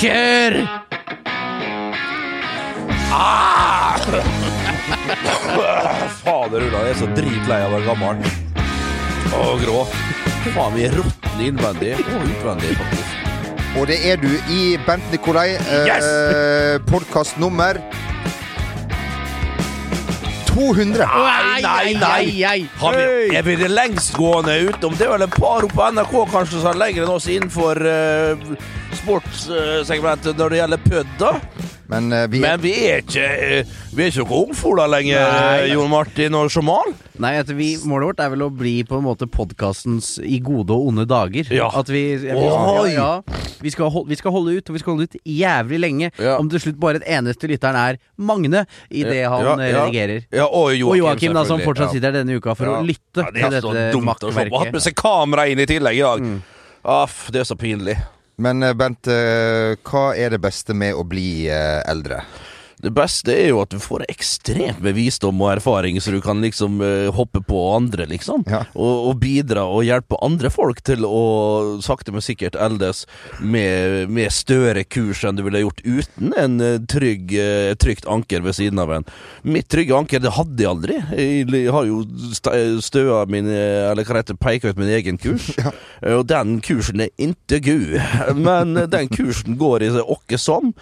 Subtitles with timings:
[0.00, 0.56] Kjør!
[3.14, 3.96] Ah!
[6.24, 8.16] Fader Ulla, jeg er så dritlei av å være gammel.
[9.38, 9.82] Og grå.
[10.54, 13.20] Faen, vi er råtne innvendig og utvendig, faktisk.
[13.74, 15.54] Og det er du i Bent Nikolai.
[15.56, 16.06] Eh, Yes!
[16.90, 17.80] Podkast nummer
[20.54, 21.06] 200.
[21.06, 22.58] Nei, nei, nei.
[22.78, 24.94] Har vi, er vi det lengstgående utom?
[24.98, 27.80] Det er vel et par oppe på NRK kanskje som er lenger enn oss innenfor
[27.82, 28.54] uh,
[29.00, 31.32] sportssegmentet når det gjelder pødd, da.
[31.90, 35.72] Men uh, vi Men vi er ikke uh, Vi er ikke noen ungfola lenger, Nei.
[35.74, 36.94] Jon Martin og Jamal.
[37.20, 40.88] Nei, vi, Målet vårt er vel å bli på en måte podkastens i gode og
[40.90, 41.50] onde dager.
[41.54, 41.68] Ja.
[41.76, 42.94] At vi, vi, Oi.
[42.94, 43.10] ja,
[43.62, 46.10] vi, skal holde, vi skal holde ut, og vi skal holde ut jævlig lenge.
[46.18, 46.38] Ja.
[46.40, 49.84] Om til slutt bare et eneste lytteren er Magne i det han Ja, eh, ja.
[49.84, 50.26] redigerer.
[50.34, 52.80] Ja, og Joakim, da, som fortsatt sitter her denne uka for Ja.
[52.80, 54.48] å lytte Ja, det er til så dette dumt å se.
[54.56, 56.26] Hatt med seg kamera inn i tillegg i dag.
[56.26, 56.42] Mm.
[56.84, 57.96] Aff, det er så pinlig.
[58.36, 62.22] Men eh, Bent, eh, hva er det beste med å bli eh, eldre?
[62.84, 66.42] Det beste er jo at du får ekstremt med visdom og erfaring, så du kan
[66.44, 68.44] liksom uh, hoppe på andre, liksom.
[68.50, 68.64] Ja.
[68.74, 71.22] Og, og bidra og hjelpe andre folk til å
[71.84, 73.04] sakte, men sikkert eldes
[73.40, 78.44] med, med større kurs enn du ville gjort uten en eh, trygg, uh, trygt anker
[78.44, 79.08] ved siden av en.
[79.46, 81.00] Mitt trygge anker, det hadde jeg aldri.
[81.14, 82.02] Jeg har jo
[82.84, 85.50] støa min, eller hva heter, peka ut min egen kurs.
[86.04, 87.94] Eh, Og den kursen er inte gu.
[88.36, 90.72] Men den kursen går i åkke som.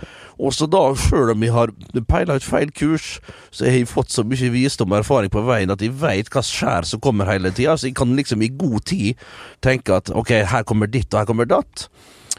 [0.43, 3.19] Og så da, sjøl om jeg har peila ut feil kurs,
[3.51, 6.43] så har jeg fått så mye visdom og erfaring på veien at jeg veit hva
[6.47, 7.77] skjær som kommer hele tida.
[7.77, 9.21] Så jeg kan liksom i god tid
[9.65, 11.89] tenke at ok, her kommer ditt og her kommer datt.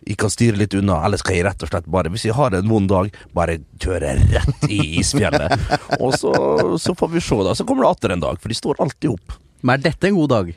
[0.03, 2.55] Jeg kan styre litt unna, eller skal jeg rett og slett bare, hvis jeg har
[2.57, 5.53] en vond dag, bare kjøre rett i isfjellet.
[6.03, 6.33] og så,
[6.81, 7.55] så får vi se, da.
[7.55, 9.38] Så kommer det atter en dag, for de står alltid opp.
[9.63, 10.51] Men er dette en god dag?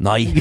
[0.00, 0.22] Nei.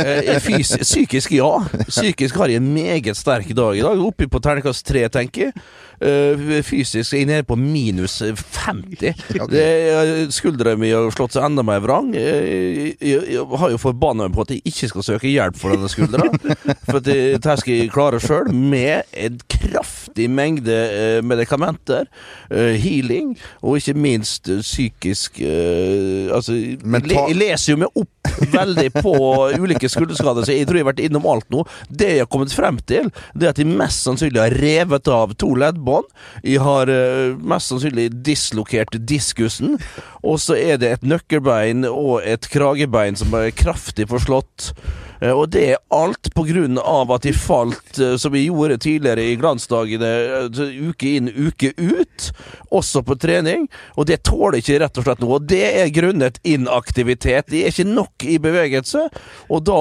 [0.00, 1.48] Eh, fys psykisk, ja.
[1.88, 4.00] Psykisk har jeg en meget sterk dag i dag.
[4.00, 5.62] Oppi på terningkast tre, tenker jeg.
[6.00, 9.10] Eh, fysisk er jeg nede på minus 50.
[9.42, 9.50] Ok.
[9.52, 12.12] Det, er- skuldra mi har slått seg enda mer vrang.
[12.16, 15.74] Eh, Jeg, jeg har jo forbanna meg på at jeg ikke skal søke hjelp for
[15.74, 16.28] denne skuldra.
[16.90, 22.08] For at jeg, dette skal jeg klare sjøl, med en kraftig mengde eh, medikamenter,
[22.50, 28.89] eh, healing, og ikke minst eh, psykisk eh, Altså, jeg leser jo meg opp veldig
[28.98, 29.14] på
[29.60, 31.64] ulike skulderskader, så jeg tror jeg har vært innom alt nå.
[31.88, 35.34] Det jeg har kommet frem til, det er at jeg mest sannsynlig har revet av
[35.40, 36.08] to leddbånd.
[36.46, 39.78] Jeg har eh, mest sannsynlig dislokert diskusen.
[40.22, 44.72] Og så er det et nøkkelbein og et kragebein som er kraftig forslått.
[45.20, 48.80] Eh, Og det er alt på grunn av at de falt, eh, som vi gjorde
[48.80, 50.10] tidligere i glansdagene,
[50.40, 52.30] eh, uke inn, uke ut,
[52.72, 53.68] også på trening.
[53.96, 55.38] Og det tåler ikke rett og slett noe.
[55.38, 57.50] Og det er grunnet inaktivitet.
[57.50, 59.08] De er ikke nok i bevegelse,
[59.50, 59.80] og da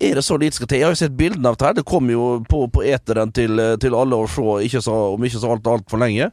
[0.00, 0.78] er det så lite skal til.
[0.78, 1.74] Jeg har jo sett bildene av det her.
[1.74, 5.40] Det kom jo på, på eteren til, til alle å se ikke så, om ikke
[5.42, 6.30] så altfor alt lenge.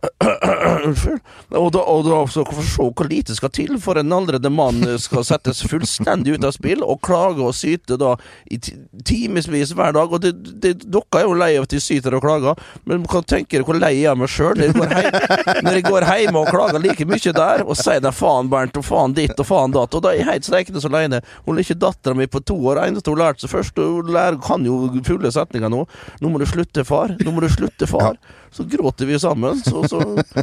[0.86, 1.20] Unnskyld.
[1.58, 4.50] Og da, og da så får vi se hvor lite skal til for en aldrende
[4.52, 8.14] mann skal settes fullstendig ut av spill og klage og syte da
[8.48, 10.12] i ti- timevis hver dag.
[10.12, 13.10] Og det, det, dere er jo lei av at de syter og klager, men du
[13.12, 16.80] kan tenke dere hvor lei jeg er meg sjøl når, jeg går hjemme og klager
[16.82, 19.94] like mye der og sier det faen Bernt og faen ditt og faen datt.
[19.96, 21.20] Og da er jeg helt streikende så aleine.
[21.46, 22.82] Hun er ikke dattera mi på to år.
[22.86, 25.84] Eneste hun lærte seg først, hun lærer, kan jo fulle setninger nå.
[26.22, 27.12] Nå må du slutte, far.
[27.20, 28.16] Nå må du slutte, far.
[28.50, 30.00] Så gråter vi sammen, så, så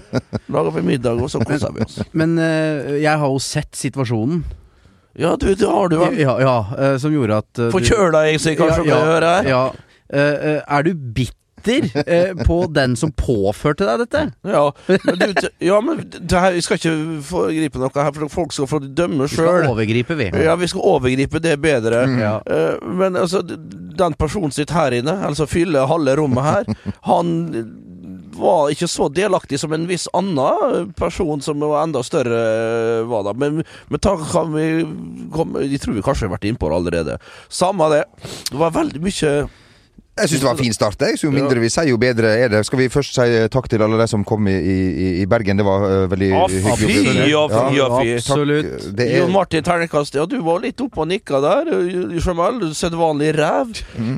[0.53, 1.99] lager vi middag, og så koser vi oss.
[2.15, 4.45] Men eh, jeg har jo sett situasjonen.
[5.17, 6.19] Ja, du, det har du vel.
[6.21, 9.49] Ja, ja eh, som gjorde at uh, Forkjøla jeg seg kanskje ja, med høre her?
[9.49, 9.65] ja.
[10.07, 14.21] Uh, eh, er du bitter uh, på den som påførte deg dette?
[14.47, 16.93] Ja, men du, ja, men det her, vi skal ikke
[17.27, 20.29] foregripe noe her, for folk skal få dømme Vi skal overgripe, vi.
[20.45, 22.05] Ja, vi skal overgripe det bedre.
[22.21, 22.37] Ja.
[22.45, 26.73] Uh, men altså, den personen sitt her inne, altså fyller halve rommet her,
[27.09, 27.35] han
[28.37, 32.41] var ikke så delaktig som en viss annen person som var enda større,
[33.01, 33.33] eh, var da.
[33.37, 34.67] Men, men ta kan vi
[35.33, 37.17] komme Jeg tror vi kanskje har vært innpå det allerede.
[37.49, 38.03] Samme det.
[38.51, 39.31] Det var veldig mye
[40.17, 41.01] Jeg syns det var en fin start.
[41.01, 41.19] Jeg.
[41.19, 42.63] Så jo mindre vi sier, jo bedre er det.
[42.67, 45.59] Skal vi først si takk til alle de som kom i, i, i Bergen?
[45.59, 46.77] Det var uh, veldig ah, hyggelig.
[46.79, 48.15] fy, ja, fy, ja, fy.
[48.17, 48.87] Absolutt.
[49.03, 51.71] Er Jon Martin Ternekast, ja du var litt oppe og nikka der.
[52.17, 53.73] Jamal, sedvanlig ræv.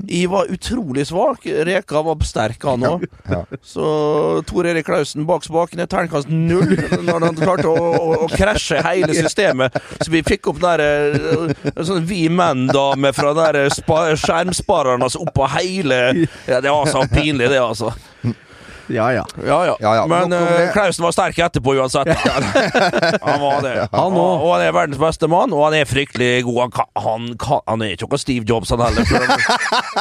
[0.09, 1.45] Jeg var utrolig svak.
[1.69, 3.05] Reka var sterk, han òg.
[3.29, 3.43] ja.
[3.65, 3.85] Så
[4.47, 6.75] Tor Erik Klausen bak spakene, ternekast null,
[7.05, 9.75] når han klarte å, å, å krasje hele systemet.
[9.99, 11.53] Så vi fikk opp der eh,
[11.85, 17.59] sånn Vi menn-dame fra der skjermsparerne altså, oppå hele ja, Det var så pinlig, det,
[17.61, 17.93] altså.
[18.89, 19.25] Ja, ja.
[19.45, 19.77] Ja, ja.
[19.79, 20.71] Ja, ja, Men uh.
[20.73, 22.07] Klausen var sterk etterpå uansett.
[23.21, 23.87] han var det.
[23.91, 26.59] Han og, og han er verdens beste mann, og han er fryktelig god.
[26.61, 29.05] Han, kan, han, kan, han er ikke noe Steve Jobs, han heller.
[29.13, 29.43] Han,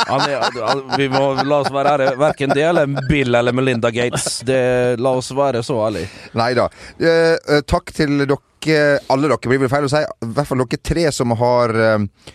[0.09, 2.17] han er, han, vi må la oss være ærlige.
[2.23, 4.41] Verken det eller Bill eller Melinda Gates.
[4.49, 4.63] Det,
[5.05, 6.09] la oss være så ærlige.
[6.39, 6.71] Nei da.
[6.97, 8.81] Eh, eh, takk til dere,
[9.13, 10.01] alle dere, blir vel feil å si.
[10.01, 12.35] I hvert fall dere tre som har eh,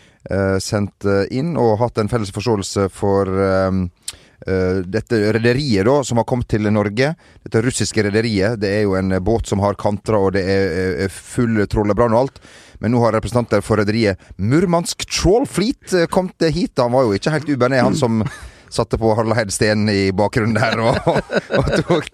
[0.63, 3.71] sendt eh, inn og hatt en felles forståelse for eh,
[4.47, 7.13] eh, dette rederiet da, som har kommet til Norge.
[7.43, 8.59] Dette russiske rederiet.
[8.61, 12.25] Det er jo en eh, båt som har kantra, og det er, full trollebrann og
[12.25, 12.41] alt.
[12.83, 16.79] Men nå har representanter for rederiet Murmansk Trawl Fleet eh, kommet hit.
[16.79, 18.23] Han var jo ikke helt ubenet, han som
[18.73, 21.21] satte på Harald Heidsten i bakgrunnen der og,
[21.57, 22.09] og tok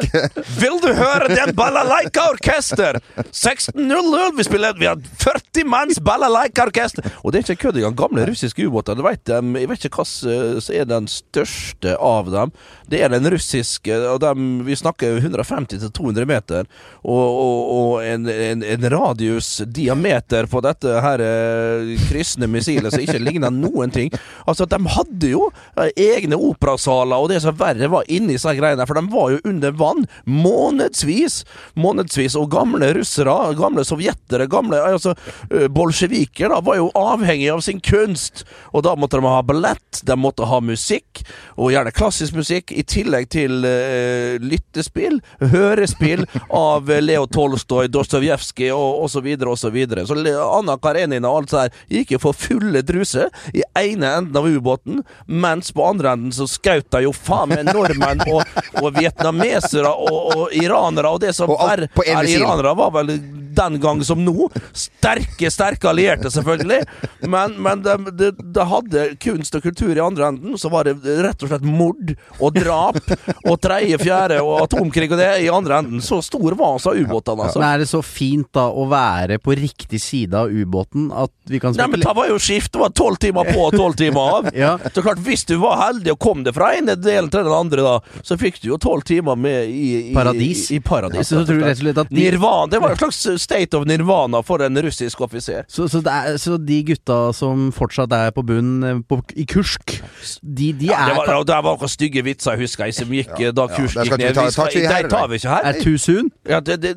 [0.60, 3.00] Vil du høre den balalaika-orkester?
[3.32, 7.08] 16.00, vi spiller Vi har 40 manns balalaika-orkester!
[7.24, 7.98] Og det er ikke kødd engang.
[8.00, 9.00] Gamle russiske ubåter.
[9.00, 12.54] Jeg vet ikke hva som er den største av dem.
[12.90, 16.70] Det er den russiske, og dem, vi snakker 150-200 meter.
[17.04, 23.04] Og, og, og en, en, en radius, diameter, på dette her eh, kryssende missilet som
[23.04, 24.14] ikke ligner noen ting.
[24.46, 25.50] Altså, de hadde jo
[25.90, 29.42] egne egne operasaler, og det som verre var inni disse greiene, for de var jo
[29.50, 31.44] under vann månedsvis.
[31.80, 32.36] Månedsvis.
[32.40, 35.16] Og gamle russere, gamle sovjetere, gamle altså,
[35.52, 38.46] eh, bolsjeviker, da, var jo avhengig av sin kunst.
[38.74, 41.24] Og da måtte de ha ballett, de måtte ha musikk,
[41.58, 45.20] og gjerne klassisk musikk, i tillegg til uh, lyttespill,
[45.52, 46.26] hørespill
[46.56, 49.28] av eh, Leo Tolstoy, Dostojevskij og osv.
[49.50, 49.78] osv.
[49.90, 53.64] Så, så Le- Anna Karenina og alt det der gikk jo for fulle druser i
[53.80, 58.24] ene enden av ubåten, mens på andre enden så skjøt de jo faen meg nordmenn
[58.30, 58.44] og,
[58.82, 63.14] og vietnamesere og, og iranere, og det som Og verre er iranere var vel
[63.60, 66.82] den gang som nå sterke, sterke allierte, selvfølgelig.
[67.30, 70.98] Men, men det, de, de hadde kunst og kultur i andre enden, så var det
[71.04, 73.00] rett og slett mord og drap
[73.46, 76.04] og tredje, fjerde og atomkrig og det i andre enden.
[76.04, 77.62] Så stor var altså ubåtene, altså.
[77.62, 81.60] Men er det så fint da å være på riktig side av ubåten at vi
[81.62, 82.72] kan Nei, men det var jo skift.
[82.74, 84.50] Det var tolv timer på og tolv timer av.
[84.60, 84.74] Ja.
[84.92, 87.84] Så klart, Hvis du var heldig og kom det fra ene delen til den andre,
[87.86, 90.66] da, så fikk du jo tolv timer med i, i Paradis.
[90.74, 93.00] I, i paradis Så tror du rett og slett at de, Nirvan, Det var en
[93.00, 95.64] slags state of nirvana for en russisk offiser.
[95.68, 99.96] så, så, er, så de gutta som fortsatt er på bunnen eh, på, i Kursk,
[100.44, 103.10] de, de Ja, det er var, og det var noen stygge vitser, husker jeg, som
[103.14, 104.36] gikk ja, da Kursk ja, gikk ned.
[104.38, 105.64] ta- ta, ta tar vi her, de tar vi ikke her.
[105.74, 106.30] Er too soon?
[106.50, 106.94] Ja, det, det,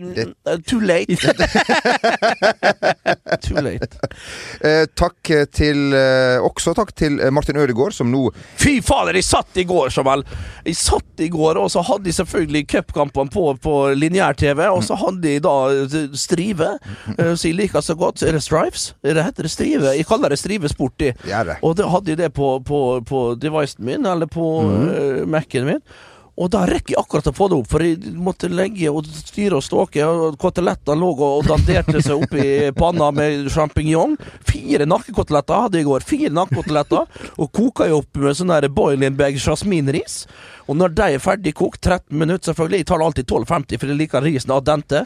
[0.69, 1.17] Too late.
[3.43, 3.99] Too late.
[4.65, 8.27] Eh, takk til eh, Også takk til eh, Martin Ødegaard, som nå
[8.61, 10.25] Fy fader, jeg satt i går, Jamal.
[10.67, 14.95] Jeg satt i går, og så hadde de selvfølgelig cupkampene på, på lineær-TV, og så
[15.01, 15.97] hadde de da eh,
[16.43, 16.79] Strive,
[17.19, 18.23] Uh, som jeg liker så godt.
[18.23, 18.95] Er det Stripes?
[19.05, 19.93] Er det heter det Strive?
[19.97, 21.13] Jeg kaller det Strive sporty.
[21.23, 21.57] Det det.
[21.63, 25.83] Og da hadde jeg det på, på, på devicen min, eller på eh, Mac-en min.
[26.43, 29.61] Og da rekker jeg akkurat å få det opp, for jeg måtte legge og styre
[29.61, 30.03] og ståke.
[30.07, 34.17] Og kotelettene lå og danderte seg opp i panna med sjampinjong.
[34.49, 36.09] Fire nakkekoteletter hadde jeg i går.
[36.09, 37.23] Fire nakkekoteletter.
[37.39, 40.25] Og koka jeg opp med sånn boiling bag jasminris.
[40.71, 43.99] Og når de er ferdig kokt, 13 minutter selvfølgelig Jeg tar alltid 12,50, for jeg
[43.99, 45.03] liker risen av dente.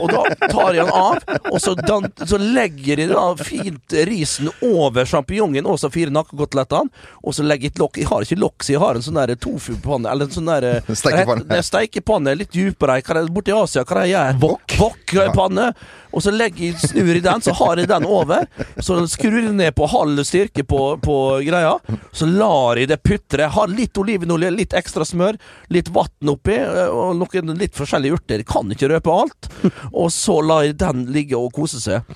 [0.00, 1.20] Og da tar jeg den av,
[1.50, 6.90] og så, dan så legger jeg da fint risen over sjampinjongen og så fire nakkekotelettene.
[7.22, 8.00] Og så legger jeg et lokk.
[8.00, 10.94] Jeg har ikke lokk, så jeg har en sånn tofupanne, eller en sånn der eh,
[11.00, 11.62] Steikepanne.
[11.64, 12.98] Steikepanne litt dypere.
[13.00, 14.38] Er borti Asia, hva jeg gjør?
[14.44, 14.76] Wok.
[14.80, 15.70] Wok-panne.
[16.10, 18.48] Og så legger jeg snur i den, så har jeg den over.
[18.82, 21.76] Så skrur jeg ned på halv styrke på, på greia.
[22.16, 23.50] Så lar jeg det putre.
[23.54, 25.38] Har litt olivenolje, litt ekstra smør,
[25.70, 28.42] litt vann oppi, eh, og noen litt forskjellige urter.
[28.42, 29.50] Jeg kan ikke røpe alt.
[29.92, 32.06] Og så lar jeg den ligge og kose seg.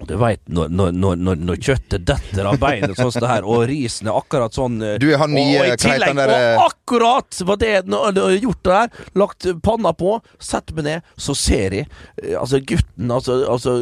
[0.00, 3.46] Og du veit, når, når, når, når, kjøttet detter av beinet sånn som det her,
[3.48, 6.32] og risen er akkurat sånn eh, Du er han nye, og, og i tillegg, der,
[6.34, 10.72] eh, og akkurat var det når du har gjort det der, lagt panna på, sett
[10.76, 13.76] meg ned, så ser jeg eh, Altså, gutten, altså, altså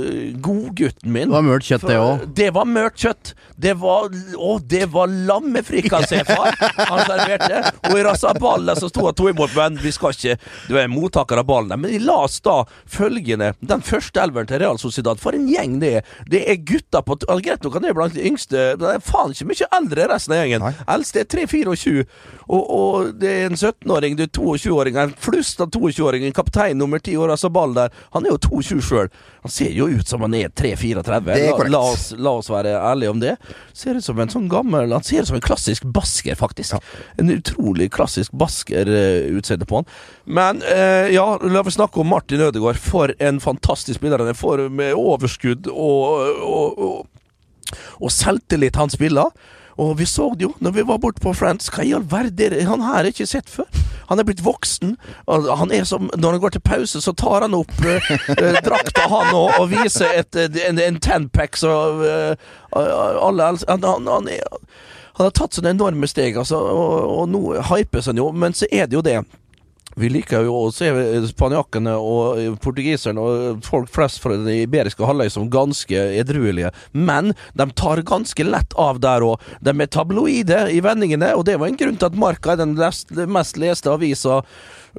[0.45, 2.25] godgutten min Det var mørt kjøtt, det òg.
[2.39, 3.33] det var mørt kjøtt.
[3.57, 6.55] Det var Å, det var lammefrikassé, far!
[6.79, 7.61] Han serverte.
[7.91, 10.37] Og i rasaballet så sto han to imot, men vi skal ikke
[10.69, 11.75] Du er mottaker av ballen.
[11.81, 15.93] Men la oss da følgende Den første elveren til Real Sociedad, for en gjeng det
[16.01, 16.04] er.
[16.31, 19.05] Det er gutter på altså, Greit nok han er blant de yngste, men det er
[19.05, 20.67] faen ikke mye eldre resten av gjengen.
[20.95, 22.05] Eldst er 3-24,
[22.47, 27.03] og, og det er en 17-åring, det er 22-åring, en flust av 22-åringen, kaptein nummer
[27.03, 27.95] 10 år, altså ball der.
[28.17, 29.13] Han er jo 22 sjøl.
[29.45, 31.21] Han ser jo ut som han er 3-34.
[31.27, 33.35] Det er La, la, oss, la oss være ærlige om det.
[33.77, 36.79] Ser ut som en sånn gammel Han ser ut som en klassisk basker, faktisk.
[37.21, 39.91] En utrolig klassisk basker-utseende på han.
[40.25, 42.81] Men eh, ja, la oss snakke om Martin Ødegaard.
[42.81, 44.69] For en fantastisk spiller han er.
[44.73, 49.35] Med overskudd og, og, og, og selvtillit han spiller.
[49.81, 51.69] Og vi så det jo når vi var borte på Friends.
[51.75, 52.65] Hva i all verden er?
[52.69, 53.67] Han her er ikke sett før.
[54.09, 54.95] Han er blitt voksen.
[55.27, 58.61] Og han er som, når han går til pause, så tar han opp eh, eh,
[58.65, 61.73] drakta, han òg, og viser et, eh, en, en tenpack så
[62.07, 64.45] eh, alle han, han, han, er,
[65.17, 68.69] han har tatt sånne enorme steg, altså, og, og nå hypes han jo, men så
[68.71, 69.19] er det jo det.
[70.01, 70.89] Vi liker jo å se
[71.31, 77.69] spanjakkene og portugiserne og folk flest fra den iberiske halvøy som ganske edruelige, men de
[77.79, 79.43] tar ganske lett av der òg.
[79.65, 82.75] De er tabloide i vendingene, og det var en grunn til at Marca er den
[83.31, 84.43] mest leste avisa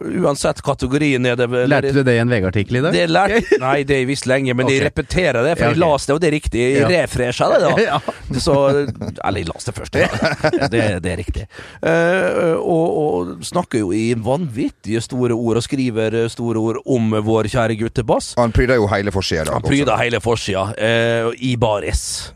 [0.02, 1.25] uansett kategorien.
[1.25, 2.94] Er det, vel- Lærte du det i en VG-artikkel i dag?
[2.94, 4.86] det lærte Nei, det har jeg visst lenge, men jeg Ok.
[4.90, 5.84] repeterer det, for Ja, jeg ok.
[5.86, 6.60] las det, og det er riktig.
[6.74, 6.88] Jeg Ja.
[7.04, 7.70] refresha det, da.
[7.86, 8.00] Ja.
[8.40, 8.56] Så
[9.24, 9.96] Eller, jeg las det først.
[9.96, 10.08] Ja.
[10.75, 11.46] Det, det er riktig.
[11.84, 17.48] Uh, og, og snakker jo i vanvittige store ord, og skriver store ord om vår
[17.54, 18.34] kjære guttebass.
[18.38, 19.52] Han pryder jo hele forsida.
[19.54, 22.32] Han pryder hele forsida uh, i baris.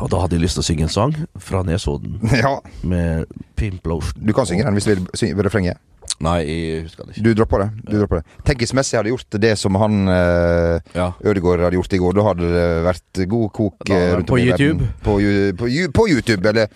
[0.00, 2.18] Og da hadde jeg lyst til å synge en sang fra Nesodden.
[2.42, 2.56] Ja,
[2.88, 3.26] med
[3.60, 4.20] Pimplotion.
[4.24, 5.80] du kan synge den hvis du vil synge refrenget.
[6.20, 7.22] Nei, jeg husker det ikke.
[7.24, 7.68] Du dropper det.
[7.88, 8.38] Du dropper det.
[8.44, 11.06] Tenk hvis Messi hadde gjort det som han uh, Ja.
[11.24, 12.16] Ødegaard hadde gjort i går.
[12.18, 14.84] Da hadde det vært god kok eh, rundt på om i YouTube.
[14.84, 14.90] verden.
[15.06, 16.68] På, Ju- på, Ju- på YouTube, eller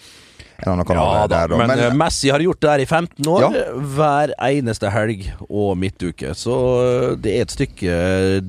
[0.66, 3.64] Ja da, men, Men, eh, Messi har gjort det her i 15 år, Ja.
[3.94, 6.34] hver eneste helg og midtuke.
[6.34, 6.54] Så
[6.84, 8.40] eh, det er et stykke eh,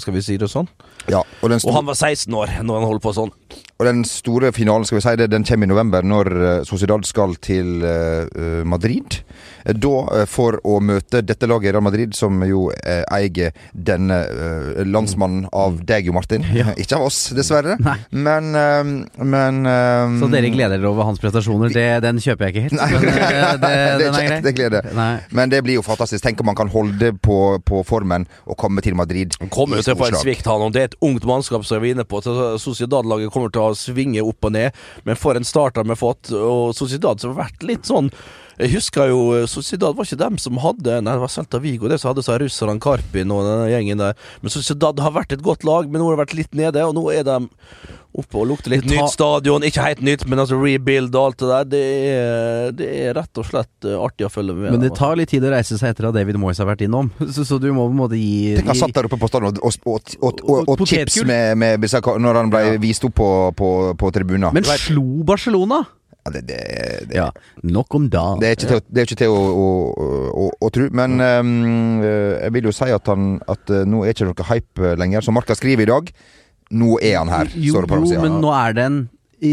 [0.00, 0.68] Skal vi si det sånn?
[1.08, 3.32] ja, og, Og han var 16 år når han holdt på sånn.
[3.74, 7.02] Og den store finalen, skal vi si det, den kommer i november, når eh, Sociedad
[7.08, 9.18] skal til eh, eh, Madrid.
[9.64, 14.18] Da, for å møte dette laget Real Madrid, som jo eier denne
[14.84, 16.44] landsmannen av deg, Jo Martin.
[16.52, 16.74] Ja.
[16.82, 17.78] Ikke av oss, dessverre.
[17.86, 17.96] Nei.
[18.12, 18.52] Men,
[19.24, 19.62] men
[20.20, 21.72] Så dere gleder dere over hans prestasjoner?
[21.72, 22.76] Det, den kjøper jeg ikke helt.
[22.76, 24.90] Nei, Men, det, det er kjekt, det gleder.
[24.94, 25.08] Nei.
[25.32, 26.20] Men det blir jo fantastisk.
[26.26, 29.32] Tenk om man kan holde på, på formen og komme til Madrid.
[29.40, 30.76] Han kommer jo til å få en svikt, han.
[30.76, 32.20] Det er et ungt mannskap som vi er inne på.
[32.60, 34.76] Sociedad-laget kommer til å svinge opp og ned,
[35.08, 36.32] men for en start har fått.
[36.36, 38.10] Og Sociedad som har vært litt sånn
[38.60, 41.90] jeg husker jo eh, Sociedad var ikke dem som hadde Nei, det var Celta Vigo
[41.90, 44.16] det som hadde seg russerne Karpin og den gjengen der.
[44.42, 46.94] Men Sociedad har vært et godt lag, men nå har det vært litt nede, og
[46.96, 47.38] nå er de
[48.14, 49.64] oppe og lukter litt nytt stadion.
[49.66, 51.64] Ikke helt nytt, men altså rebuild og alt det der.
[51.72, 51.80] Det
[52.10, 54.70] er, det er rett og slett eh, artig å følge med.
[54.70, 56.86] Men det dem, tar litt tid å reise seg etter at David Moyes har vært
[56.86, 57.10] innom.
[57.34, 59.56] Så, så du må på en måte gi Tenk han satt der oppe på stadion
[59.58, 61.88] og, og, og, og, chips med, med
[62.22, 62.78] når han ble Ja.
[62.80, 63.68] vist opp på, på,
[63.98, 64.52] på tribunen.
[64.54, 65.82] Men slo Barcelona!
[66.24, 66.58] Ja, det, det,
[67.08, 67.26] det, Ja,
[67.62, 68.22] nok om da.
[68.40, 69.66] det er ikke til, er ikke til å, å,
[70.44, 70.86] å, å tro.
[70.96, 71.50] Men eh,
[72.46, 75.26] jeg vil jo si at, han, at eh, nå er ikke noe hype lenger.
[75.26, 76.08] Som Marka skriver i dag,
[76.72, 77.52] nå er han her.
[77.52, 79.02] Jo, jo men nå er det en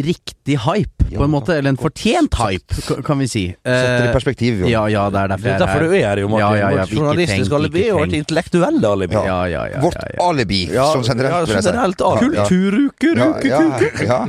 [0.05, 1.57] riktig hype, på en måte.
[1.57, 3.43] Eller en fortjent hype, ka- kan vi si.
[3.51, 4.69] Setter det i Eh, perspektiv, jo.
[4.71, 6.39] ja, ja, det er derfor Det jeg er derfor du er her, jo, Martin.
[6.39, 9.13] Ja, ja, ja, Vårt journalistisk tenk, alibi og vårt intellektuell intellektuelle alibi.
[9.19, 9.24] Ja.
[9.25, 9.81] Ja, ja, ja.
[9.83, 9.98] Vårt
[10.29, 11.50] alibi, Ja, som generelt.
[11.50, 12.36] ja, generelt alibi.
[12.36, 12.45] Ja.
[12.48, 14.05] Kulturuke, Ja, ruke, ja, kuke.
[14.05, 14.27] ja.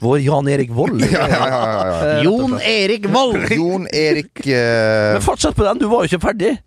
[0.00, 1.00] Vår Jan Erik Vold.
[1.10, 2.22] Ja, ja, ja, ja, ja.
[2.22, 3.50] Jon Erik Vold!
[3.50, 5.14] Jon Erik uh...
[5.16, 6.58] Men fortsett på den, du var jo ikke ferdig.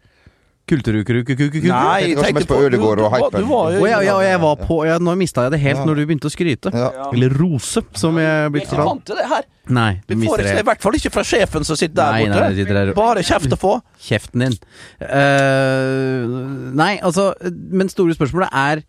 [0.63, 1.59] Kulturukurukukuku.
[1.67, 3.49] Nei, tenkte kanskje mest på Ødegård og hype hypen.
[3.51, 5.85] jo ja, ja, jeg var på ja, Nå mista jeg det helt Ja.
[5.89, 6.71] når du begynte å skryte.
[6.71, 7.09] ja.
[7.11, 8.87] Eller rose, som jeg er Vi er blitt ikke fortalt.
[8.93, 9.43] vant til det her.
[9.67, 12.23] Nei, Vi du får ikke, I hvert fall ikke fra sjefen som sitter der Nei,
[12.23, 12.47] nei, borte.
[12.47, 12.93] Nei, sitter der.
[12.93, 13.73] Bare kjeft å få.
[13.99, 14.57] Kjeften din.
[15.03, 18.83] Uh, nei, altså Men store spørsmålet er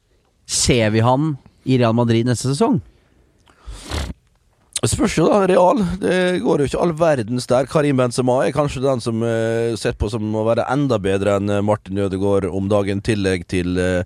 [0.47, 2.81] Ser vi han i Real Madrid neste sesong?
[4.85, 5.79] Det Spørs jo da, Real.
[5.97, 7.64] Det går jo ikke all verdens der.
[7.73, 11.49] Karim Benzema er kanskje den som er sett på som å være enda bedre enn
[11.49, 14.05] eh, Martin Ødegaard om dagen, tillegg til uh,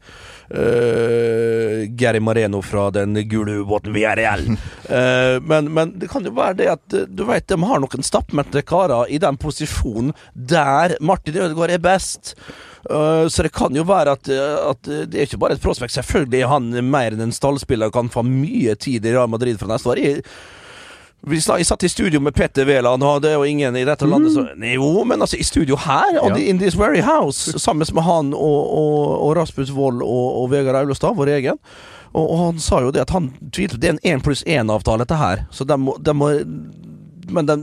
[1.99, 4.53] Gary Mareno fra den gule ubåten VRL.
[4.89, 8.05] Eh, men, men det kan jo være det at eh, du vet, de har noen
[8.07, 12.33] stappmette karer i den posisjonen der Martin Ødegaard er best.
[12.89, 15.93] Eh, så det kan jo være at, eh, at det er ikke bare et prospect.
[15.93, 19.61] Selvfølgelig er han mer enn en stallspiller og kan få mye tid i Real Madrid
[19.61, 20.01] fra neste år.
[20.01, 20.25] Jeg,
[21.27, 24.33] vi satt i studio med Petter Wæland, og det er jo ingen i dette landet
[24.33, 26.37] som Jo, men altså, i studio her, Ja.
[26.39, 30.77] in this very house, sammen med han og, og, og Rasmus Wold og, og Vegard
[30.77, 31.59] Aulestad, vår egen.
[32.15, 35.03] Og, og han sa jo det at han tvilte Det er en én pluss én-avtale,
[35.05, 35.43] dette her.
[35.51, 36.31] Så de må, de må
[37.29, 37.57] Men de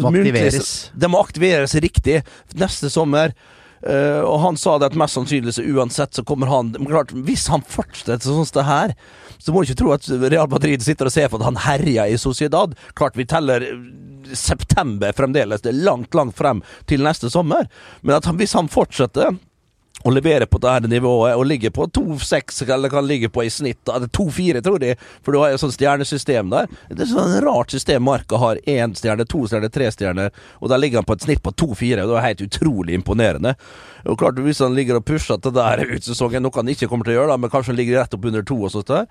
[0.00, 0.90] Må aktiveres.
[0.94, 2.22] Det må aktiveres riktig
[2.54, 3.34] neste sommer.
[3.80, 7.14] Eh, og han sa det at mest sannsynlig så uansett så kommer han Men klart,
[7.16, 8.92] Hvis han fortsetter sånn som det her,
[9.40, 12.12] så må du ikke tro at Real Madrid sitter og ser på at han herjer
[12.12, 12.74] i Sociedad.
[12.98, 13.78] Klart vi teller eh,
[14.36, 16.60] september fremdeles, det er langt, langt frem
[16.90, 17.70] til neste sommer.
[18.02, 19.32] Men han, hvis han fortsetter
[20.04, 23.80] å levere på dette nivået og ligge på 2-6, eller kan ligge på i snitt
[23.84, 26.70] da, er 2-4, tror de, for du har jo sånn stjernesystem der.
[26.88, 28.60] Det er sånn rart system Marka har.
[28.70, 32.04] Én stjerne, to stjerner, tre stjerner, og der ligger han på et snitt på 2-4.
[32.04, 33.54] og Det er helt utrolig imponerende.
[34.08, 36.88] Og klart, Hvis han ligger og pusher til det der ut sesongen, noe han ikke
[36.88, 38.88] kommer til å gjøre, da, men kanskje han ligger rett opp under to og sånt
[38.88, 39.10] der.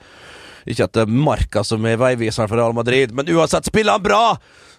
[0.65, 4.03] Ikke at det er Marka som er veiviseren for Real Madrid, men uansett, spiller han
[4.05, 4.23] bra!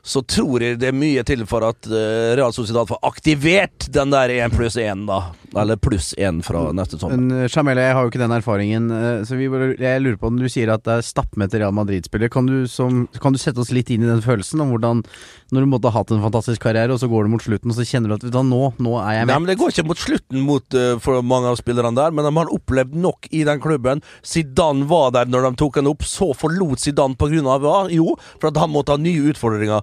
[0.02, 4.12] Så tror jeg det er mye til for at uh, Real Sociedad får aktivert den
[4.14, 5.20] der 1 pluss 1, da.
[5.58, 7.42] Eller pluss 1 fra neste sommer.
[7.42, 9.48] Eh, Jamel, jeg har jo ikke den erfaringen, eh, så vi,
[9.80, 12.30] jeg lurer på om du sier at det er stappmette Real Madrid-spillere.
[12.30, 12.68] Kan, du
[13.20, 15.02] kan du sette oss litt inn i den følelsen om hvordan
[15.50, 17.74] Når du måtte ha hatt en fantastisk karriere, og så går det mot slutten, og
[17.74, 19.42] så kjenner du at da, nå, nå er jeg Nei, med.
[19.42, 22.30] men Det går ikke mot slutten mot, uh, for mange av spillerne der, men de
[22.36, 24.04] har opplevd nok i den klubben.
[24.22, 27.58] Zidane var der når de tok han opp, så forlot Zidane pga.
[27.58, 27.74] hva?
[27.90, 29.82] Jo, for at han måtte ha nye utfordringer.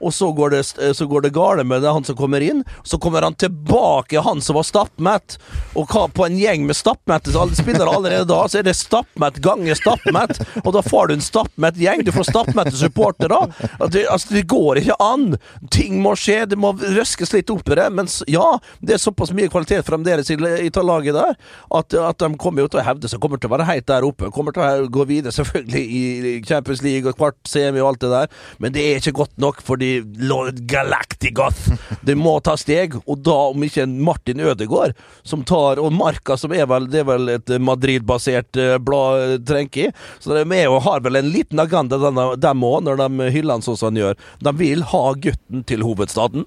[0.00, 2.64] Og så går det, eh, så går det gale med det, han som kommer inn.
[2.82, 5.38] Så kommer han tilbake, han som var stappmett.
[5.74, 9.74] Og på en gjeng med stappmette så alle allerede da, så er det stappmett ganger
[9.78, 10.40] stappmett.
[10.64, 12.04] Og da får du en stappmett gjeng.
[12.04, 13.42] Du får stappmette supportere.
[13.90, 15.36] Det, altså, det går ikke an.
[15.72, 17.88] Ting må skje, det må røskes litt opp i det.
[17.94, 18.46] Men ja,
[18.80, 21.34] det er såpass mye kvalitet fremdeles i, i laget der
[21.76, 23.20] at, at de kommer jo til å hevde seg.
[23.22, 24.30] Kommer til å være helt der oppe.
[24.34, 28.12] Kommer til å gå videre, selvfølgelig, i Champions League og kvart semi og alt det
[28.14, 28.32] der.
[28.62, 31.72] Men det er ikke godt nok for de Lord Galactigoth.
[32.00, 36.52] Det må ta steg, og da om ikke Martin Ødegaard, som tar Og Marca, som
[36.52, 39.92] er vel, det er vel et Madrid-basert eh, blad, trenker i.
[40.20, 41.98] Så de er jo, har vel en liten agenda,
[42.36, 44.24] dem òg, når de hyller han sånn som han gjør.
[44.40, 46.46] De vil ha gutten til hovedstaden.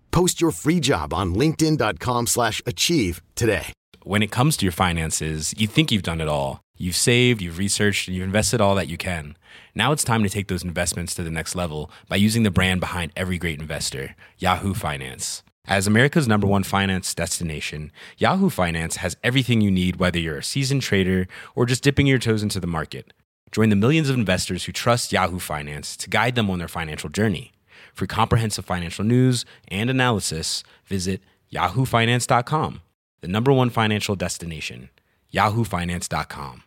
[0.11, 3.73] Post your free job on linkedin.com slash achieve today.
[4.03, 6.61] When it comes to your finances, you think you've done it all.
[6.77, 9.37] You've saved, you've researched, and you've invested all that you can.
[9.75, 12.79] Now it's time to take those investments to the next level by using the brand
[12.79, 15.43] behind every great investor, Yahoo Finance.
[15.65, 20.43] As America's number one finance destination, Yahoo Finance has everything you need, whether you're a
[20.43, 23.13] seasoned trader or just dipping your toes into the market.
[23.51, 27.09] Join the millions of investors who trust Yahoo Finance to guide them on their financial
[27.09, 27.51] journey.
[27.93, 32.81] For comprehensive financial news and analysis, visit yahoofinance.com,
[33.21, 34.89] the number one financial destination,
[35.33, 36.63] yahoofinance.com.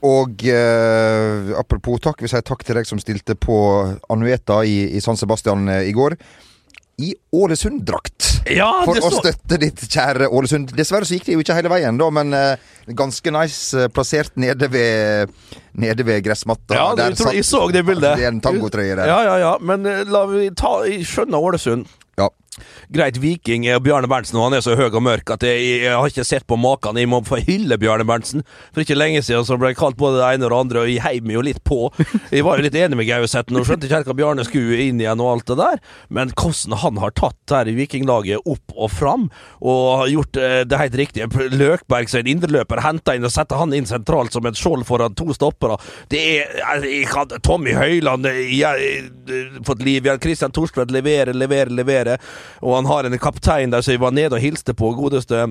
[0.00, 3.56] Og eh, apropos takk, vi sier takk til deg som stilte på
[4.08, 6.16] Anueta i, i San Sebastian eh, i går.
[7.04, 8.29] I Ålesund-drakt.
[8.48, 9.10] Ja, For så...
[9.10, 10.72] å støtte ditt kjære Ålesund.
[10.76, 14.36] Dessverre så gikk det jo ikke hele veien, da, men eh, ganske nice eh, plassert
[14.40, 15.34] nede ved
[15.80, 16.74] Nede ved gressmatta.
[16.74, 18.18] Ja, Der jeg, tror, jeg så det bildet.
[18.18, 19.06] Det er en tangotrøye der.
[19.06, 19.52] Ja, ja, ja.
[19.62, 21.86] Men eh, la vi ta skjønner Ålesund.
[22.90, 25.94] Greit, Viking og Bjarne Berntsen og han er så høy og mørk at jeg, jeg
[25.94, 26.98] har ikke sett på maken.
[26.98, 28.42] Jeg må få hylle Bjarne Berntsen.
[28.74, 30.90] For ikke lenge siden så ble jeg kalt både det ene og det andre, og
[30.90, 31.78] jeg heiv meg jo litt på.
[32.34, 35.00] Jeg var jo litt enig med Gauseth og skjønte ikke helt hva Bjarne skulle inn
[35.02, 35.80] igjen og alt det der.
[36.10, 39.28] Men hvordan han har tatt her i Vikinglaget opp og fram,
[39.60, 41.46] og har gjort eh, det helt riktige.
[41.54, 45.16] Løkberg som en indreløper, henta inn og setter han inn sentralt som et skjold foran
[45.18, 45.78] to stoppere.
[46.10, 50.22] Det er altså, jeg Tommy Høiland jeg, jeg, eh, fått liv igjen.
[50.22, 52.30] Christian Thorstvedt leverer, leverer, leverer.
[52.60, 55.46] Og han har en kaptein der som vi var nede og hilste på, godeste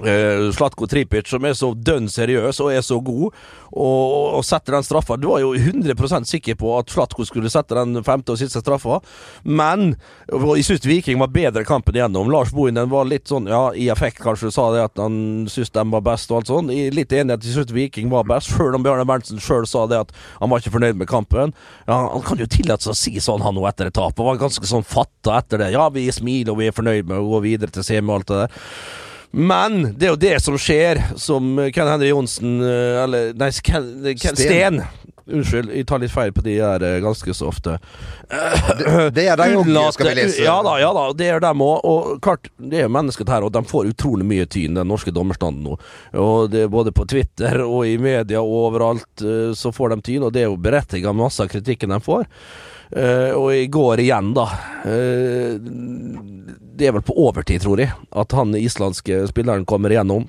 [0.00, 3.34] eh, Slatko Tripic, som er så dønn seriøs og er så god,
[3.72, 5.16] og, og setter den straffa.
[5.20, 9.00] Du var jo 100% sikker på at Slatko skulle sette den femte og siste straffa,
[9.44, 9.94] men
[10.28, 12.30] jeg syns Viking var bedre kampen igjennom.
[12.32, 15.86] Lars Bohinen var litt sånn, ja, i effekt kanskje, sa det at han syntes de
[15.94, 16.72] var best og alt sånn.
[16.72, 19.68] Jeg er litt enig at jeg syns Viking var best, sjøl om Bjarne Berntsen sjøl
[19.68, 21.54] sa det at han var ikke fornøyd med kampen.
[21.86, 24.32] Ja, han kan jo tillate seg å si sånn, han nå, etter et tap, og
[24.32, 25.72] var ganske sånn fatta etter det.
[25.76, 28.32] Ja, vi smiler og vi er fornøyd med å gå videre til semi og alt
[28.32, 28.60] det der.
[29.32, 33.86] Men det er jo det som skjer, som Ken Henry Johnsen eh, Eller nei, Ken,
[34.20, 34.82] Ken, Sten.
[35.22, 37.78] Unnskyld, jeg tar litt feil på de her eh, ganske så ofte.
[38.28, 40.42] Det, det er de unge, skal vi lese.
[40.44, 41.78] Ja da, ja da, det er dem òg.
[41.88, 45.14] Og klart, det er jo mennesker her, og de får utrolig mye tyn, den norske
[45.14, 45.78] dommerstanden nå.
[46.20, 50.00] Og det er både på Twitter og i media og overalt eh, så får de
[50.10, 52.28] tyn, og det er jo berettiget masse av kritikken de får.
[52.92, 54.42] Og i går igjen, da.
[56.82, 60.26] Det er vel på overtid, tror jeg, at han islandske spilleren kommer igjennom.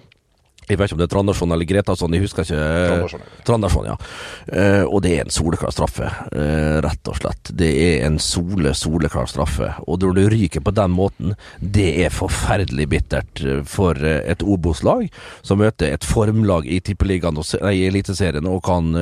[0.69, 3.21] Jeg vet ikke om det er Trandarsson eller Gretason, jeg husker ikke.
[3.47, 3.95] Trandarsson, ja.
[4.47, 7.51] Eh, og det er en soleklar straffe, eh, rett og slett.
[7.51, 9.73] Det er en sole, soleklar straffe.
[9.87, 15.09] Og når du ryker på den måten, det er forferdelig bittert eh, for et Obos-lag
[15.43, 18.93] som møter et formlag i Tippeligaen og nei, Eliteserien og kan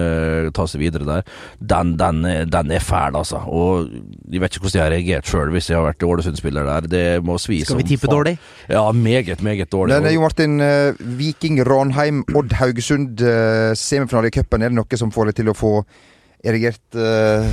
[0.56, 1.28] ta seg videre der.
[1.60, 3.42] Den, den, den er fæl, altså.
[3.48, 3.90] Og
[4.32, 6.90] jeg vet ikke hvordan jeg har reagert sjøl hvis jeg har vært Ålesund-spiller der.
[6.92, 8.36] Det må svi Skal vi tippe dårlig?
[8.72, 10.00] Ja, meget, meget dårlig.
[10.02, 10.94] Men Jo Martin, eh,
[11.52, 14.40] Viking, Ranheim, Odd Haugesund, eh, semifinale i.
[14.40, 15.84] Er det noe som får deg til å få
[16.44, 17.50] erigert eh,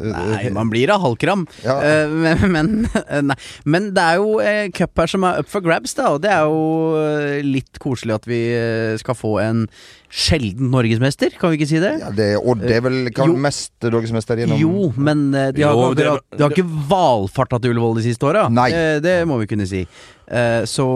[0.00, 1.46] Nei, man blir av halvkram.
[1.64, 1.78] Ja.
[1.82, 2.72] Eh, men, men,
[3.04, 3.36] eh, nei.
[3.64, 4.38] men det er jo
[4.78, 6.12] cup her som er up for grabs, da.
[6.14, 9.64] Og det er jo eh, litt koselig at vi eh, skal få en
[10.08, 11.90] sjelden norgesmester, kan vi ikke si det?
[12.00, 13.36] ja, det, Odd er vel kan, Jo.
[13.44, 16.84] mest norgesmester gjennom Jo, men eh, de har, Jo, det, det- har, de har ikke
[16.88, 18.46] valfarta til Ullevål de siste åra.
[18.72, 19.82] Eh, det må vi kunne si.
[20.28, 20.86] Eh, så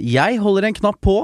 [0.00, 1.18] jeg holder en knapp på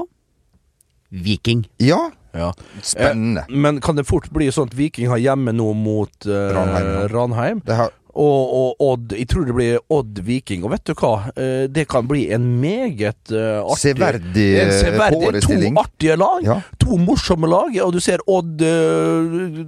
[1.15, 1.63] Viking.
[1.79, 2.51] Ja, Ja.
[2.83, 3.45] spennende.
[3.49, 7.05] Men kan det fort bli sånn at Viking har hjemme nå mot eh, Ranheim, ja.
[7.13, 7.61] Ranheim?
[7.67, 10.63] Har, Og, og Odd Jeg tror det blir Odd Viking.
[10.63, 11.31] Og vet du hva?
[11.35, 15.75] Eh, det kan bli en meget eh, artig Severdig, en eh, severdig forestilling.
[15.75, 16.45] To artige lag.
[16.47, 16.59] Ja.
[16.79, 17.75] To morsomme lag.
[17.83, 19.59] Og du ser Odd eh,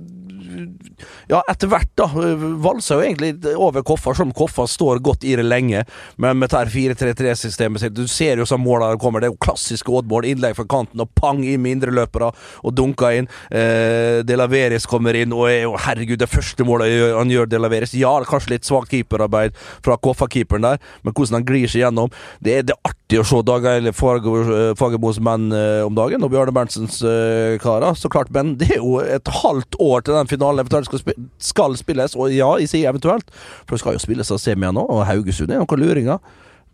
[1.30, 2.08] Ja, etter hvert, da.
[2.08, 5.84] valsa Valser jo egentlig over Koffa, som Koffa står godt i det lenge.
[6.18, 9.22] Men med dette 4-3-3-systemet sitt Du ser jo som målene kommer.
[9.24, 10.28] Det er jo klassiske Odd-mål.
[10.30, 12.32] Innlegg fra kanten og pang med indreløpere
[12.64, 13.30] og dunker inn.
[13.52, 17.58] Eh, De Laveres kommer inn og er jo Herregud, det første målet han gjør- Delaveres.
[17.58, 17.94] De Laveres.
[17.98, 21.82] Ja, det er kanskje litt svakt keeperarbeid fra Koffa-keeperen der, men hvordan han glir seg
[21.84, 22.12] gjennom
[22.44, 26.32] Det er, det artig å se Dag Eile Fagermo- Fagermos menn eh, om dagen, og
[26.32, 27.96] Bjarne Berntsens eh, karer.
[27.96, 31.16] Så klart, men det er jo et halvt år til den finalen eventuelt skal, spi
[31.52, 33.32] skal spilles, og ja, jeg sier eventuelt,
[33.66, 36.22] for det skal jo spilles av semia nå, og Haugesund er noen luringer.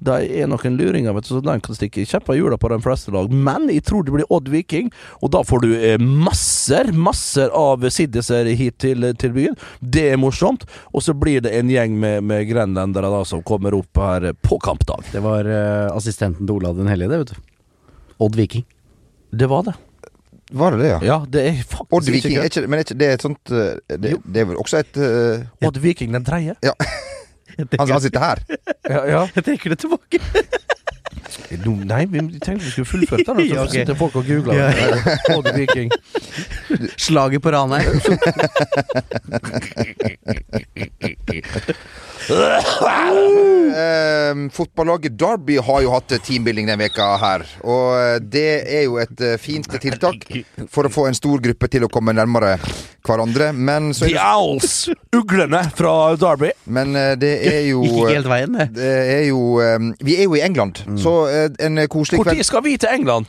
[0.04, 2.80] Det er noen luringer, vet du, så den kan stikke kjepper i hjula på de
[2.84, 3.32] fleste lag.
[3.32, 4.90] Men jeg tror det blir Odd Viking,
[5.24, 9.56] og da får du eh, masser, masser av siddiser hit til, til byen.
[9.80, 10.66] Det er morsomt.
[10.92, 14.60] Og så blir det en gjeng med, med grenlendere da som kommer opp her på
[14.66, 15.08] kampdag.
[15.14, 18.04] Det var eh, assistenten til Olav den hellige, det, vet du.
[18.28, 18.68] Odd Viking.
[19.32, 19.78] Det var det.
[20.54, 21.00] Var det det, ja?
[21.08, 23.26] Ja, det er faktisk Odd Viking, er ikke ikke, men er ikke det er et
[23.26, 26.56] sånt eh, det, det er vel også et uh, Odd Viking den tredje.
[26.64, 26.76] Ja.
[27.54, 28.40] Han, han sitter her.
[28.90, 29.20] Ja, ja.
[29.36, 30.18] Jeg trekker det tilbake.
[31.64, 33.42] No, nei, vi tenkte vi skulle fullført den.
[33.50, 33.72] Så ok.
[33.76, 34.54] sitter folk og googler.
[34.58, 35.42] Ja.
[35.54, 35.92] Viking.
[36.98, 38.00] Slaget på Ranheim.
[43.74, 47.46] uh, fotballaget Derby har jo hatt teambuilding denne veka her.
[47.64, 50.26] Og eh, det er jo et eh, fint tiltak
[50.72, 52.56] for å få en stor gruppe til å komme nærmere
[53.04, 53.52] hverandre.
[53.54, 54.74] Men, så The er det, Owls!
[55.14, 56.52] Uglene fra Derby.
[56.66, 58.68] men eh, det er jo Gikk ikke helt veien, det.
[58.78, 62.64] det er jo eh, Vi er jo i England, så eh, en koselig Når skal
[62.66, 63.28] vi til England?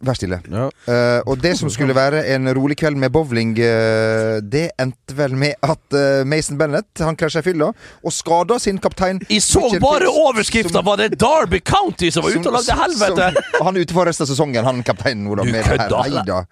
[0.00, 0.40] Vær stille.
[0.50, 0.68] Ja.
[0.86, 5.36] Uh, og det som skulle være en rolig kveld med bowling, uh, det endte vel
[5.38, 9.20] med at uh, Mason Bennett Han krasja i fylla og skada sin kaptein.
[9.28, 10.82] Jeg så Richard bare overskrifta!
[10.86, 13.30] Var det Derby County som var ute og lagde helvete?
[13.36, 15.28] som- han er ute for resten av sesongen, han kapteinen.
[15.30, 16.46] Du kødder.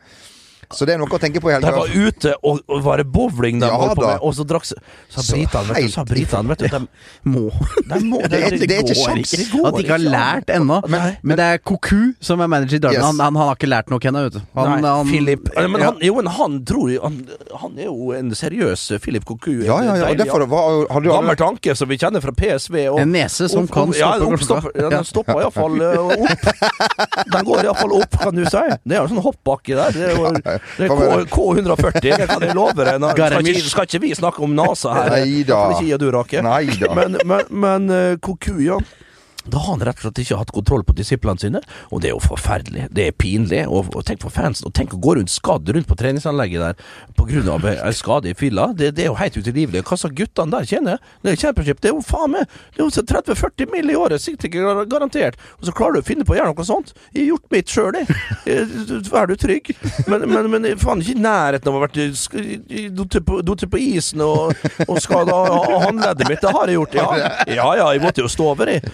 [0.71, 1.79] Så det er noe å tenke på i De helga.
[1.81, 4.09] var ute og, og var det bowling de Ja holdt på da.
[4.13, 4.75] med, og så drakk s-
[5.09, 5.89] Så britene, vet du.
[5.95, 6.69] Så britene, vet du.
[6.69, 6.81] De,
[7.25, 7.45] Må.
[7.89, 9.33] de må, Det er- det er ikke sjans.
[9.33, 9.39] ikke.
[9.39, 10.81] Det går At de ikke har lært ennå.
[10.89, 12.99] Men- Men, det er Koku som er manager i Darwin.
[13.01, 13.05] Yes.
[13.07, 14.41] Han, han, han har ikke lært noe ennå, vet du.
[14.61, 17.17] Han, Nei, han, Philip Men han, jo, men han tror jo han,
[17.63, 19.63] han er jo en seriøs eh, Philip Koku.
[19.65, 20.13] Ja, ja, ja.
[20.21, 22.77] Derfor hva, har du Gammel tanke som vi kjenner fra PSV.
[22.93, 26.47] Og, En nese som og- kan stoppe oppstopper- Ja, den stopper iallfall opp.
[27.33, 28.63] Den går iallfall opp, kan du si.
[28.85, 29.93] Det er jo sånn hoppbakke der.
[29.97, 33.09] Det er jo det er K, K140, det kan jeg love deg.
[33.13, 35.17] Skal ikke, skal ikke vi snakke om NASA her?
[35.19, 35.61] Nei da.
[35.79, 36.43] Ikke du, Rake.
[36.45, 36.93] Nei da.
[36.99, 38.79] Men, men, men eh, Cocu, ja.
[39.51, 41.61] Da har han rett og slett ikke hatt kontroll på disiplene sine,
[41.93, 42.89] og det er jo forferdelig.
[42.95, 43.63] Det er pinlig.
[43.69, 46.79] Og, og tenk for fansen, og tenk å gå rundt skadd rundt på treningsanlegget der
[47.19, 48.69] på grunn av en skade i fylla.
[48.77, 49.83] Det, det er jo helt utilgivelig.
[49.89, 51.03] Hva sa guttene der tjener?
[51.25, 51.81] Det er championship.
[51.83, 53.89] Det er jo faen meg Det er jo 30-40 mill.
[53.89, 55.39] i året, sikkert ikke garantert.
[55.61, 56.93] Og så klarer du å finne på å gjøre noe sånt.
[57.15, 58.19] Jeg har gjort mitt sjøl, jeg.
[58.49, 58.77] Eh,
[59.09, 59.71] Vær du trygg.
[60.11, 64.23] Men, men, men faen ikke i nærheten av å ha vært på, datt på isen
[64.25, 64.53] og,
[64.87, 65.37] og skada
[65.87, 66.43] håndleddet mitt.
[66.45, 67.09] Det har jeg gjort, ja.
[67.59, 68.85] Ja ja, jeg måtte jo stå over, jeg.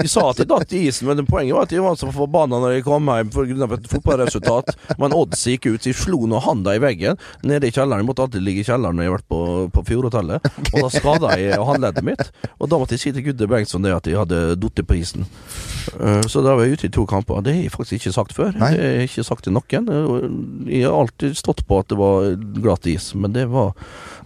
[0.00, 2.60] Jeg sa at de datt i isen, men poenget var at de var så forbanna
[2.62, 3.68] når de kom hjem pga.
[3.76, 4.74] et fotballresultat.
[5.00, 8.04] Men odds gikk ut, de slo nå handa i veggen nede i kjelleren.
[8.04, 9.40] De måtte alltid ligge i kjelleren når jeg var på,
[9.74, 10.50] på Fjordhotellet.
[10.74, 12.24] Og da skada jeg håndleddet mitt.
[12.58, 15.26] Og da måtte jeg si til Gudde Bengtsson det at jeg hadde datt på isen.
[15.98, 17.42] Eh, Så da var jeg ute i to kamper.
[17.44, 18.52] Det har jeg faktisk ikke sagt før.
[18.56, 18.72] Nei.
[18.74, 19.90] Det har jeg ikke sagt til noen.
[20.68, 23.72] Jeg har alltid stått på at det var glatt is, men det var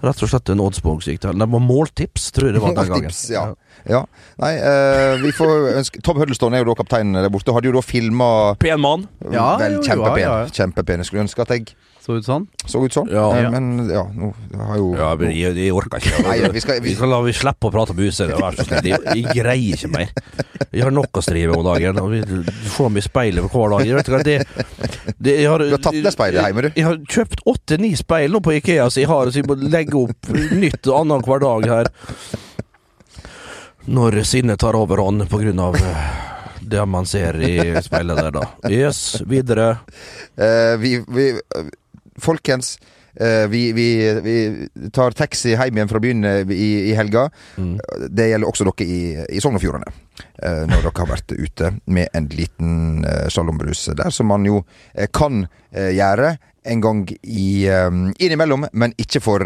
[0.04, 1.38] rett og slett en oddsbok som gikk til.
[1.40, 3.12] Det var måltips, tror jeg det var den gangen.
[3.12, 3.44] Tips, ja.
[3.88, 4.02] ja.
[4.42, 7.52] Nei, uh, vi får ønske Tom Huddleston er jo da kapteinen der borte.
[7.54, 9.08] Hadde jo da filma Pen mann.
[9.32, 10.20] Ja, Vel, jo, kjempepen.
[10.22, 10.52] ja, ja.
[10.54, 11.02] Kjempepen.
[11.02, 12.42] Jeg skulle ønske at jeg Så ut sånn.
[12.68, 13.06] så ut sånn.
[13.08, 13.30] Ja.
[13.32, 14.26] Eh, Men ja, nå
[14.60, 16.18] har jo Ja, men jeg, jeg orker ikke.
[16.26, 18.28] Nei, vi skal- vi- vi skal la vi slippe å prate om huset.
[18.36, 18.84] Vær så snill.
[18.92, 20.10] Jeg, jeg greier ikke mer.
[20.70, 21.98] Jeg har nok å strive med om dagen.
[22.02, 22.20] Og vi
[22.76, 23.86] får meg i speilet hver dag.
[23.86, 26.70] Jeg vet ikke det, det jeg har, Du har tatt deg speilet hjemme, du.
[26.76, 29.94] Jeg har kjøpt åtte-ni speil nå på Ikea, så jeg har så jeg må legge
[29.96, 31.86] opp nytt annenhver dag her.
[33.84, 36.10] Når sinnet tar overhånd på grunn av eh,
[36.64, 38.44] det man ser i speilet der, da.
[38.72, 39.76] Yes, videre.
[40.40, 41.30] Uh, vi, vi
[42.20, 42.78] Folkens,
[43.14, 47.28] Uh, vi, vi, vi tar taxi hjem igjen fra byen i, i helga.
[47.54, 47.76] Mm.
[48.10, 48.96] Det gjelder også dere i,
[49.36, 49.92] i Sogn og Fjordane.
[50.42, 54.64] Uh, når dere har vært ute med en liten uh, slalåmbrus der, som man jo
[54.64, 55.44] uh, kan
[55.74, 56.32] gjøre
[56.66, 57.66] en gang i,
[58.18, 59.42] innimellom, men ikke for,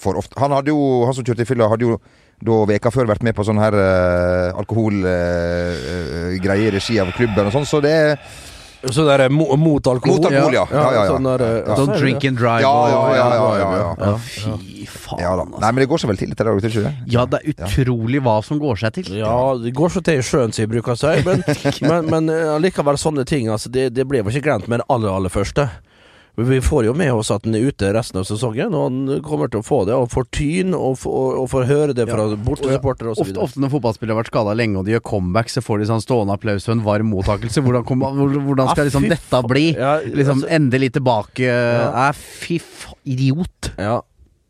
[0.00, 0.38] for ofte.
[0.40, 1.98] Han, jo, han som kjørte i fylla, hadde jo
[2.44, 7.52] da veka før vært med på sånn her uh, alkoholgreie i regi av klubben og
[7.54, 8.18] sånn, så det er
[8.84, 10.18] Så det er mo mot alkohol?
[10.18, 10.64] Mot alkohol, ja.
[10.68, 11.04] Ja, ja, ja.
[11.08, 11.72] Sånn der, eh, Ja.
[11.78, 13.24] Sånn drink and drive Ja, ja, ja, ja,
[13.56, 13.96] ja, ja.
[13.96, 15.46] Ja, Fy faen, Ja da.
[15.46, 15.56] altså.
[15.62, 16.92] Nei, men det går seg vel til dette der, ikke det?
[17.14, 19.08] Ja, det er utrolig hva som går seg til.
[19.16, 21.16] Ja, det går så til i sjøen, som bruker å si.
[21.24, 21.40] Men,
[21.80, 25.08] men, men likevel sånne ting altså, det, det ble vel ikke glemt med det aller,
[25.16, 25.64] aller første.
[26.36, 29.46] Vi får jo med oss at han er ute resten av sesongen, og han kommer
[29.52, 29.94] til å få det.
[29.94, 33.22] Og får tyn, og, få- og, får høre det fra bortesupportere osv.
[33.22, 35.86] Ofte, ofte når fotballspillere har vært skada lenge og de gjør comeback, så får de
[35.92, 37.62] sånn stående applaus og en varm mottakelse.
[37.62, 39.66] Hvordan, kom, hvordan skal Ah, liksom dette bli?
[39.78, 42.10] Ja, Liksom altså- Endelig tilbake Ja.
[42.12, 42.88] fy f...
[43.06, 43.70] Idiot.
[43.78, 44.00] Ja.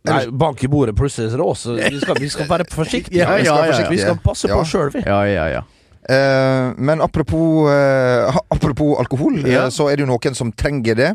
[0.09, 3.17] Nei, bank i bordet plutselig, så det også Vi skal, vi skal være forsiktige.
[3.25, 3.91] Ja, vi, ja, skal være ja, forsiktige.
[3.91, 4.57] vi skal passe Ja.
[4.57, 5.05] på sjøl, vi.
[5.05, 5.63] Ja, ja, ja.
[6.05, 9.65] Uh, men apropos, uh, apropos alkohol, Ja.
[9.67, 11.11] eh, så er det jo noen som trenger det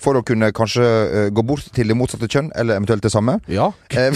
[0.00, 3.38] for å kunne kanskje eh, gå bort til det motsatte kjønn, eller eventuelt det samme.
[3.50, 3.70] Ja.
[3.90, 4.10] Eh,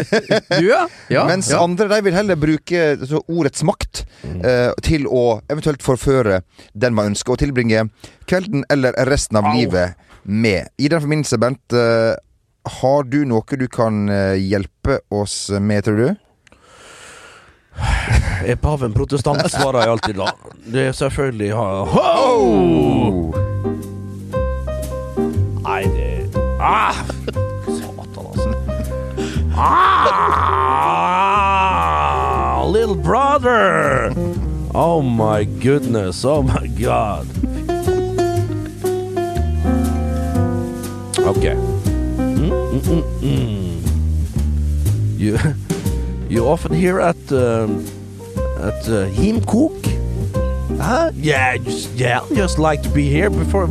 [0.58, 0.84] Du, ja?
[1.12, 1.62] ja mens ja.
[1.64, 4.04] andre de vil heller bruke altså, ordets makt
[4.44, 6.42] eh, til å eventuelt forføre
[6.74, 7.86] den man ønsker, og tilbringe
[8.30, 9.56] kvelden eller resten av Au.
[9.56, 10.68] livet med.
[10.78, 12.12] I den forbindelse, Bent, eh,
[12.82, 14.04] har du noe du kan
[14.38, 16.10] hjelpe oss med, tror du?
[18.42, 20.28] Er paven protestant, svarer jeg alltid da.
[20.66, 23.51] Det er selvfølgelig ha- Ho!
[26.64, 26.94] Ah!
[29.56, 30.62] Ah!
[32.64, 34.12] Little brother!
[34.72, 37.26] Oh my goodness, oh my god.
[41.18, 41.56] Okay.
[41.56, 43.82] Mm, mm, mm.
[45.18, 45.38] You,
[46.28, 47.84] you often hear at um,
[48.58, 49.74] at uh, Himkok.
[50.78, 51.10] Huh?
[51.16, 52.24] Yeah, just, yeah.
[52.32, 53.68] Just like to be here before.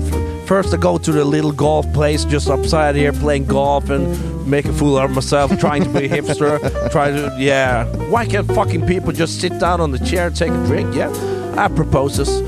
[0.52, 4.66] First, I go to the little golf place just upside here, playing golf and make
[4.66, 6.60] a fool out of myself, trying to be a hipster.
[6.92, 7.86] Try to, yeah.
[8.10, 10.94] Why can't fucking people just sit down on the chair and take a drink?
[10.94, 11.10] Yeah,
[11.58, 12.42] I propose this.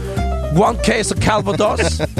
[0.53, 1.99] One case of Calvados.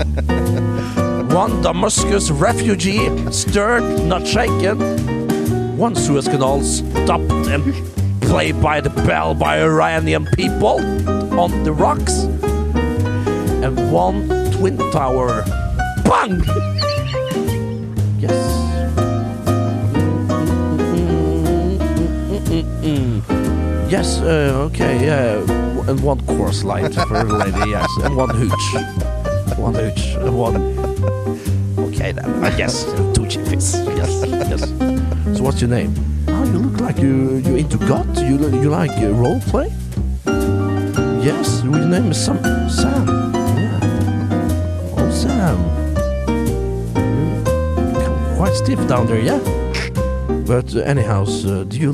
[1.36, 5.78] One Damascus refugee, stirred, not shaken.
[5.78, 7.62] One Suez Canal stopped and
[8.22, 10.80] played by the bell by Iranian people
[11.38, 12.24] on the rocks.
[12.24, 15.44] And one Twin Tower.
[16.06, 16.44] Bang!
[18.20, 18.40] Yes.
[23.90, 25.38] Yes, uh, okay, yeah.
[25.88, 27.88] And one course light for a lady, yes.
[28.04, 28.76] And one hooch.
[29.58, 30.16] One hooch.
[30.16, 30.56] And one.
[31.78, 32.44] Okay, then.
[32.44, 33.86] I guess two chiffies.
[33.98, 35.38] Yes, yes.
[35.38, 35.94] So what's your name?
[36.28, 38.18] Oh, you look like you you into God.
[38.18, 39.72] You you like uh, role play?
[41.22, 41.64] Yes.
[41.64, 42.42] Your name is Sam.
[42.70, 43.08] Sam.
[43.58, 43.80] Yeah.
[44.98, 45.83] Oh, Sam.
[48.54, 49.40] Quite stiff down there, yeah.
[50.46, 51.94] But uh, anyhow, uh, do you?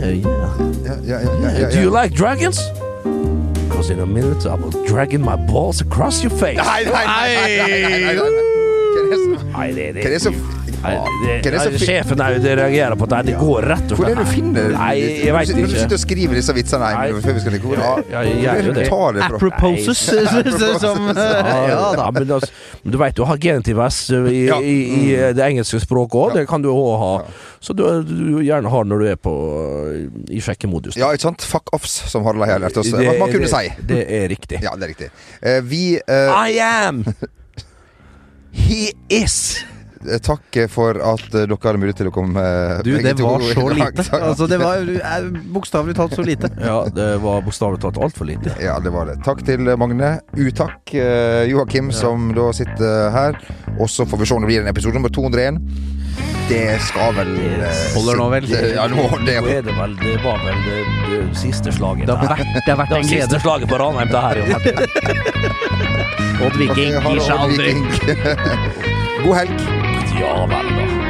[0.00, 0.56] Yeah, yeah.
[0.82, 1.70] Yeah, yeah, yeah, yeah, yeah.
[1.70, 2.58] Do you like dragons?
[3.68, 6.56] Because in a minute I will dragging my balls across your face.
[6.56, 7.56] Nei, nei, nei!
[7.58, 8.50] nei, nei, nei, nei,
[10.82, 14.30] er det Sjefen reagerer på at det går rett og slett Hvor er det du
[14.32, 14.94] finner Nei,
[15.26, 17.90] jeg veit Når du sitter og skriver disse vitsene her før vi skal nikke Ja,
[18.00, 18.86] ja, jeg gjør jo det.
[18.88, 20.02] Tar det fra Aproposes,
[20.80, 22.08] som Ja da.
[22.16, 24.58] men, altså, men du veit du har genitiv S i, Ja.
[24.60, 26.34] i, i det engelske språket òg.
[26.38, 27.10] Det kan du òg ha.
[27.60, 29.34] Så du, du gjerne har når du er på
[30.30, 30.96] i sjekkemodus.
[31.00, 31.42] Ja, ikke sant?
[31.44, 32.90] Fuck offs, som Harald har lært oss.
[32.90, 33.72] Det- man kunne det, si.
[33.86, 34.62] Det er riktig.
[34.64, 35.10] Ja, det er riktig.
[35.44, 36.32] Uh, vi uh...
[36.48, 37.04] I am!
[38.52, 39.64] He is!
[40.24, 42.40] Takk for at eh, dere hadde mulighet til å komme.
[42.40, 44.04] eh, Du, det var så lite.
[44.30, 46.48] Altså, det var eh, bokstavelig talt så lite.
[46.56, 48.54] Ja, det var bokstavelig talt altfor lite.
[48.64, 49.18] Ja, det var det.
[49.26, 50.14] Takk til Magne.
[50.38, 53.36] Utakk Joakim, Joakim, som da sitter her.
[53.78, 55.60] Og så får vi se om det blir en episode nummer 201.
[56.50, 57.28] Det skal vel
[57.94, 58.46] Holder nå vel?
[58.50, 60.80] Det, Ja, nå, det, Nå er det vel Det var vel det,
[61.12, 62.08] det siste slaget.
[62.10, 64.40] Det har vært, det har vært Det en siste slaget på Ranheim, det her.
[66.40, 67.76] Odd Viking gir seg aldri.
[69.20, 69.79] God helg.
[70.20, 71.09] Ja vel,